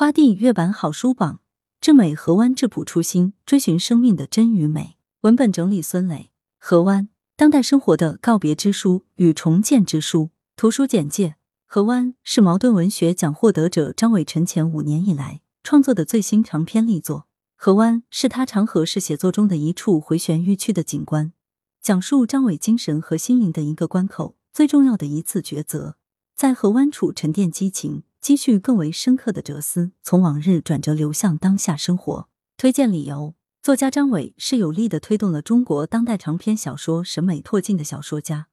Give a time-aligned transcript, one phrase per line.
[0.00, 1.40] 花地月版好书榜，
[1.78, 4.96] 至美河湾质朴初心，追寻生命的真与美。
[5.20, 6.30] 文本整理孙磊。
[6.58, 10.30] 河湾，当代生活的告别之书与重建之书。
[10.56, 11.36] 图书简介：
[11.66, 17.26] 河湾是茅盾文学奖获得者张伟沉潜五年以来创作的最新长篇力作。
[17.54, 21.34] 河湾是他长河式写作中的一处回旋欲去的景观，
[21.82, 25.96] 讲述张伟精神和心灵的一个关口，最重要的一次抉择。
[26.34, 28.04] 在河湾处沉淀激情。
[28.20, 32.28] 积蓄更为深刻的哲思，从往日转折流向当下生活。
[32.58, 38.48] 推荐理由：作家张伟是有力的推动了中国当代长篇小说审美拓进的小说家。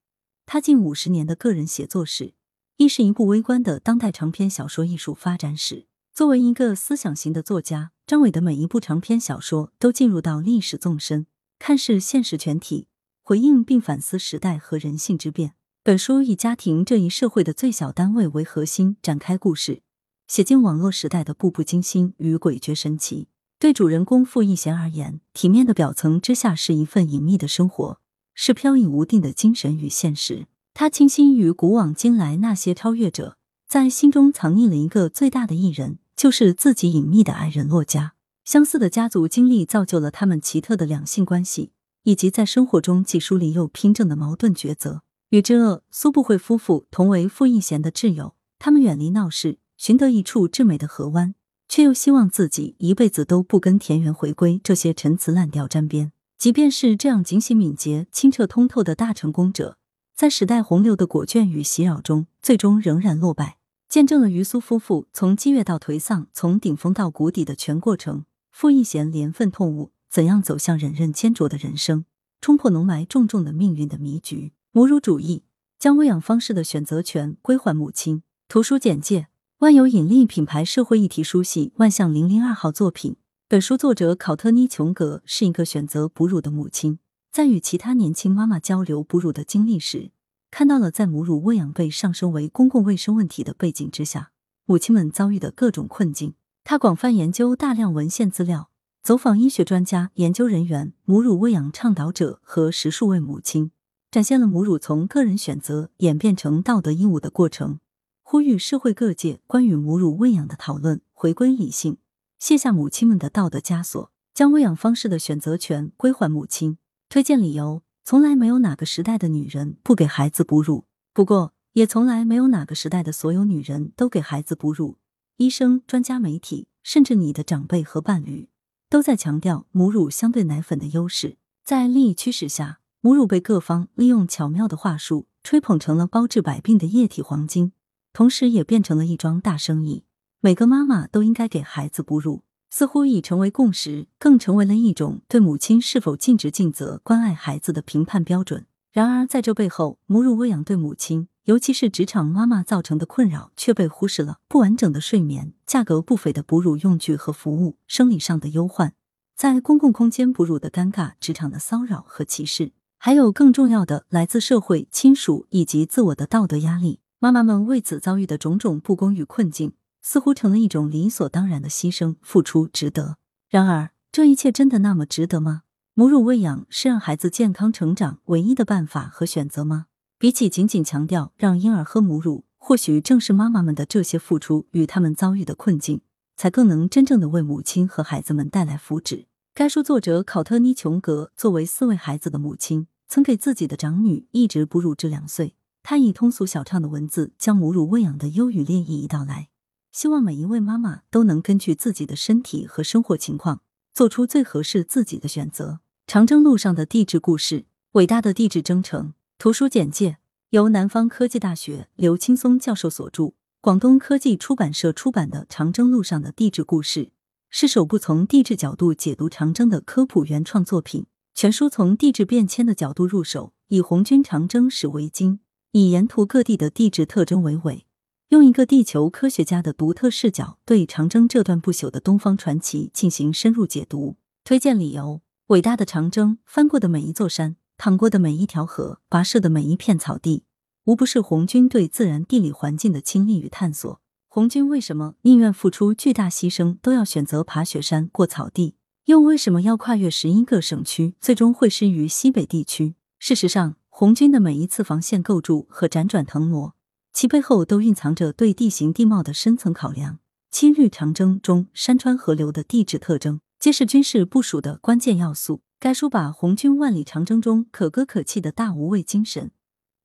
[0.45, 2.33] 他近五十年的个人写作史，
[2.77, 5.87] 亦是一部微观的当代长篇小说艺术发展史。
[6.13, 11.27] 作为一个思想型的作家，张伟的每一部长篇小说都进入到历史纵深，
[11.59, 12.87] 看似现实全体，
[13.21, 15.55] 回应并反思时代和人性之变。
[15.87, 19.83] 本书以家庭这一社会的最小单位为核心展开故事，
[20.27, 23.29] 写尽网络时代的步步惊心与诡谲神奇。
[23.57, 28.01] 对主人公傅逸贤而言，体面的表层之下是一份隐秘的生活，
[28.33, 30.47] 是飘逸无定的精神与现实。
[30.73, 38.15] 他倾心于古往今来那些超越者，在心中藏匿了一个最大的艺人，就是自己隐秘的爱人洛嘉。
[38.43, 41.71] 相似的家族经历造就了他们奇特的两性关系，
[42.03, 45.03] 以及在生活中既疏离又拼正的矛盾抉择。
[45.29, 51.35] 与之恶苏不慧夫妇同为傅逸贤的挚友，他们远离闹市，寻得一处至美的河湾，
[51.67, 56.13] 却又希望自己一辈子都不跟田园回归这些陈词滥调沾边。
[56.37, 59.77] 即便是这样警醒敏捷、清澈通透的大成功者，
[60.15, 63.57] 在时代洪流的裹卷与袭扰中，最终仍然落败。
[63.89, 68.23] 见证了于苏夫妇从激越到颓丧，从顶峰到谷底的全过程。
[68.51, 72.05] 傅逸贤连愤痛悟，怎样走向忍刃煎灼的人生，
[72.39, 74.53] 冲破浓埋重重的命运的迷局。
[74.71, 75.43] 母乳主义
[75.79, 78.23] 将喂养方式的选择权归还母亲。
[78.47, 79.27] 图书简介：
[79.59, 83.15] 万有引力品牌社会议题书系万象零零二号作品。
[83.47, 86.99] 本书作者考特妮·琼格是一个选择哺乳的母亲，
[87.31, 90.11] 在与其他年轻妈妈交流哺乳的经历时，
[90.51, 94.31] 看到了在母乳喂养被上升为公共卫生问题的背景之下，
[94.65, 96.35] 母亲们遭遇的各种困境。
[96.63, 98.69] 他广泛研究大量文献资料，
[99.01, 103.71] 走访医学专家、研究人员、母乳喂养倡导者和十数位母亲。
[104.17, 107.79] 展现了母乳从个人选择演变成道德义务的过程，
[108.23, 111.97] 呼吁社会各界关于母乳喂养的讨论回归理性，
[112.39, 116.79] 卸下母亲们的道德枷锁，将喂养方式的选择权归还母亲。
[117.09, 124.97] 推荐理由：从来没有哪个时代的女人不给孩子哺乳，不过也从来没有哪个时代的所有女人都给孩子哺乳。
[125.35, 128.49] 医生、专家、媒体，甚至你的长辈和伴侣，
[128.89, 131.37] 都在强调母乳相对奶粉的优势。
[131.63, 132.79] 在利益驱使下。
[133.07, 137.71] 母乳被各方利用巧妙的话术吹捧成了包治百病的液体黄金，
[138.11, 140.03] 同时也变成了一桩大生意。
[140.41, 148.65] 每个妈妈都应该给孩子哺乳，似乎已成为共识，更成为了一种对母亲是否尽职尽责关爱孩子的评判标准。
[148.91, 158.93] 然而，在这背后，母乳喂养对母亲，尤其是职场妈妈造成的困扰却被忽视了：不完整的睡眠、价格不菲的哺乳用具和服务、生理上的忧患，
[159.33, 162.73] 在公共空间哺乳的尴尬、职场的骚扰和歧视。
[162.97, 166.99] 还有更重要的，来自社会、亲属以及自我的道德压力。
[167.19, 173.17] 妈妈们为此遭遇的种种不公与困境，似乎成了一种理所当然的牺牲，付出值得。
[173.49, 175.61] 然而，这一切真的那么值得吗？
[175.93, 179.87] 母乳喂养是让孩子健康成长唯一的办法和选择吗？
[180.19, 186.01] 比起仅仅强调让婴儿喝母乳，或许正是妈妈们的这些付出与他们遭遇的困境，
[186.35, 189.25] 才更能真正的为母亲和孩子们带来福祉。
[189.57, 195.55] 该书作者考特妮·琼格作为四位孩子的母亲，曾给自己的长女一直哺乳至两岁。
[195.81, 199.49] 她以通俗小畅的文字，将母乳喂养的优与劣一一道来，
[199.91, 203.61] 希望每一位妈妈都能根据自己的身体和生活情况，
[203.95, 205.79] 做出最合适自己的选择。
[206.05, 209.15] 长征路上的地质故事，伟大的地质征程。
[209.39, 210.19] 图书简介：
[210.51, 217.05] 由南方科技大学刘青松教授所著，广东科技出版社出版的《长征路上的地质故事》。
[217.49, 221.05] 是首部从地质角度解读长征的科普原创作品。
[221.33, 225.39] 全书从地质变迁的角度入手，以红军长征史为经，
[225.71, 227.85] 以沿途各地的地质特征为尾，
[228.29, 234.17] 用一个地球科学家的独特视角，对长征这段不朽的东方传奇进行深入解读。
[234.43, 240.43] 推荐理由：伟大的长征，翻过的每一座山，淌过的每一条河，跋涉的每一片草地，
[240.85, 244.01] 无不是红军对自然地理环境的亲历与探索。
[244.29, 248.75] 红军为什么宁愿付出巨大牺牲，都要选择爬雪山、过草地？
[249.05, 252.95] 又为什么要跨越十一个省区，最终会师于西北地区？
[253.17, 256.75] 事实上，红军的每一次防线构筑和辗转腾挪，
[257.13, 260.19] 其背后都蕴藏着对地形地貌的深层考量。
[260.51, 265.61] 七律长征中山川河流的地质特征，皆是军事部署的关键要素。
[265.79, 269.51] 该书把红军万里长征中可歌可泣的大无畏精神，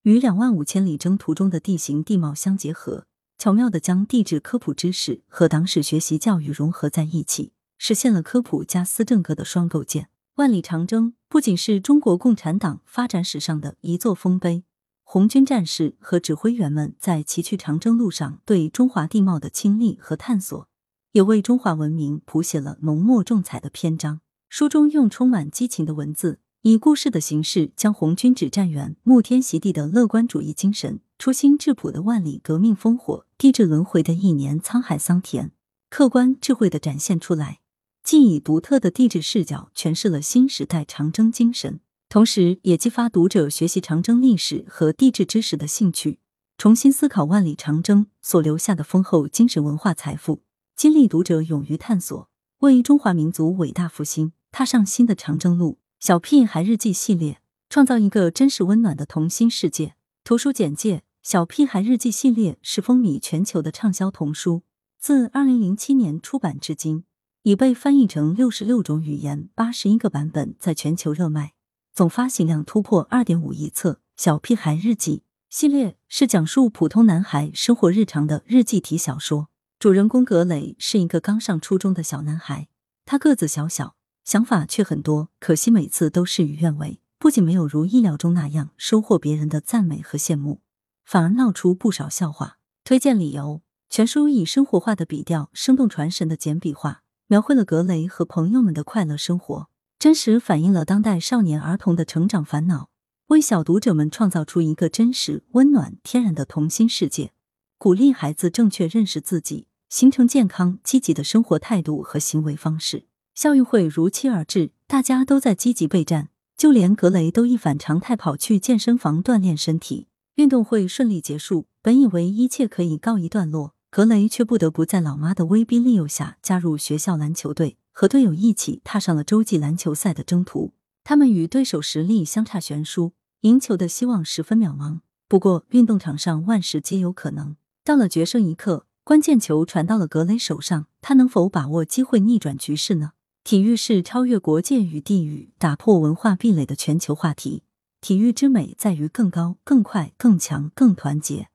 [0.03, 3.07] 与两万五千里征途中的地形地貌相结合，
[3.43, 10.09] 巧妙的将地质科普知识和党史学习教育融合在一起，实现了科普加思政课的双构建。
[10.37, 14.63] 万里长征不仅是中国共产党发展史上的一座丰碑。
[15.03, 20.69] 红军战士和指挥员们在崎岖长征路上对中华地貌的亲历和探索，
[21.11, 24.21] 也为中华文明谱写了浓墨重彩的篇章。
[24.49, 35.53] 书中用充满激情的文字，以故事的形式，将红军指战员沐天席地的乐观主义精神、初心质朴的万里革命烽火、地质轮回的一年沧海桑田，
[35.89, 37.61] 客观智慧的展现出来，
[38.03, 41.79] 既以独特的地质视角诠释了新时代长征精神。
[42.09, 46.19] 同时，也激发读者学习长征历史和地质知识的兴趣，
[46.59, 50.43] 重新思考万里长征所留下的丰厚精神文化财富，
[50.75, 52.29] 激励读者勇于探索，
[52.63, 55.79] 为中华民族伟大复兴踏上新的长征路。
[56.01, 57.41] 小屁孩日记系列，
[57.71, 59.95] 创造一个真实温暖的童心世界。
[60.25, 64.65] 图书简介：《小屁孩日记》系列是风靡全球的畅销童书，
[64.99, 67.05] 自二零零七年出版至今，
[67.45, 71.53] 已被翻译成六十六种语言，八十一个版本，在全球热卖。
[71.95, 79.49] 总发行量突破二点五亿册，《小屁孩日记》系列是讲述普通男孩生活日常的日记体小说。
[79.79, 82.67] 主人公格雷是一个刚上初中的小男孩，
[83.05, 86.99] 他个子小小，想法却很多，可惜每次都事与愿违。
[87.21, 90.61] 不仅没有如意料中那样收获别人的赞美和羡慕，
[91.05, 92.59] 反而闹出不少笑话。
[92.85, 99.69] 推荐理由：全书以生活化的笔调，生动传神的简笔画，描绘了格雷和朋友们的快乐生活。
[99.99, 102.91] 真实反映了当代少年儿童的成长烦恼，
[103.29, 107.33] 为小读者们创造出一个真实、温暖、天然的童心世界，
[107.79, 113.07] 鼓励孩子正确认识自己，形成健康积极的生活态度和行为方式。
[113.35, 120.09] 校运会如期而至，大家都在积极备战，就连格雷都一反常态跑去健身房锻炼身体。
[120.37, 127.77] 运动会顺利结束，本以为一切可以告一段落，格雷却不得不在老妈的威逼利诱下加入学校篮球队。
[127.95, 130.73] 和队友一起踏上了洲际篮球赛的征途，
[131.05, 133.13] 他们与对手实力相差悬殊，
[133.43, 135.01] 赢球的希望十分渺茫。
[135.29, 137.57] 不过，运动场上万事皆有可能。
[137.85, 143.13] 到了决胜一刻，关键球传到了格雷手上，他能否把握机会逆转局势呢？
[143.45, 147.65] 体育是超越国界与地域、打破文化壁垒的全球话题。
[148.03, 151.47] 体育之美在于更高、更快、更强、更团结。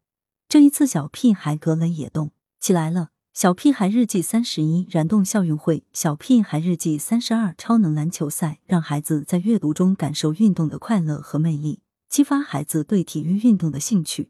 [0.48, 3.10] 这一次，小屁孩格雷也动起来了。
[3.34, 14.30] 小屁孩日记三十一燃动校运会，小屁孩日记三十二超能篮球赛，让孩子在阅读中感受运动的快乐和魅力，激发孩子对体育运动的兴趣，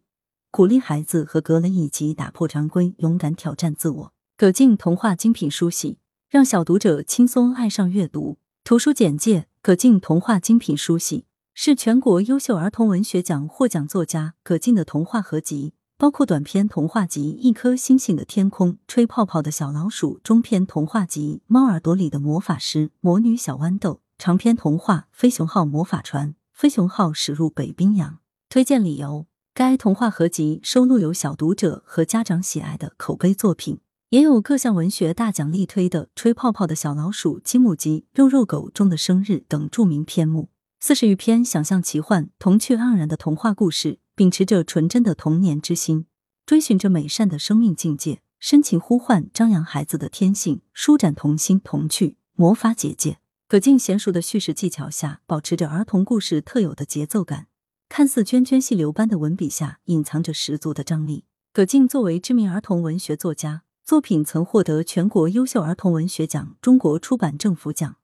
[0.49, 4.13] 鼓励孩子和格雷一起打破常规，勇敢挑战自我。
[4.35, 8.39] 葛静童话精品书系，让小读者轻松爱上阅读。
[8.63, 11.25] 图书简介：葛静童话精品书系
[11.59, 15.73] 是全国优秀儿童文学奖获奖作家葛静的童话合集。
[15.97, 28.19] 包括短篇童话集《一颗星星的天空》、吹泡泡的小老鼠；中篇童话集《猫耳朵里的魔法师》、魔女小豌豆；长篇童话《飞熊号魔法船》、飞熊号驶入北冰洋。
[28.47, 29.25] 推荐理由：
[29.55, 33.79] 该童话合集收录有小读者和家长喜爱的口碑作品，
[34.11, 40.49] 也有各项文学大奖力推的《吹泡泡的小老鼠》、《积木鸡》、《肉肉狗中的生日》等著名篇目。
[40.79, 43.99] 四十余篇想象奇幻、童趣盎然的童话故事。
[44.15, 46.07] 秉持着纯真的童年之心，
[46.45, 52.17] 追寻着美善的生命境界，深情呼唤，张扬孩子的天性，舒展童心童趣。
[52.33, 53.17] 魔法姐姐
[53.47, 57.47] 葛静娴熟的叙事技巧下，保持着儿童故事特有的节奏感，
[57.89, 61.25] 看似涓涓细流般的文笔下，隐藏着十足的张力。
[61.53, 67.97] 葛静作为知名儿童文学作家，作品曾获得全国优秀儿童文学奖、中国出版政府奖，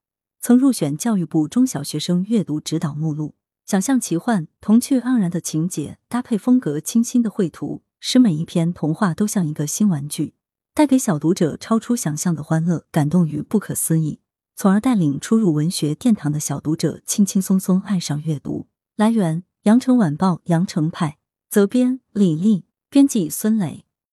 [0.46, 3.36] 曾入选教育部中小学生阅读指导目录。
[3.66, 10.34] 想象奇幻、童趣盎然的情节，搭配风格清新的绘图，使每一篇童话都像一个新玩具，
[10.74, 14.20] 带给小读者超出想象的欢乐、感动与不可思议，
[14.54, 18.68] 从而带领初入文学殿堂的小读者轻轻松松爱上阅读。
[18.98, 21.20] 来源：羊城晚报羊城派，
[21.50, 23.86] 责编：李丽，编辑：孙磊。